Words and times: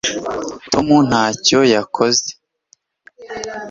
tom 0.71 0.87
ntacyo 1.09 1.59
yakoze 1.73 2.29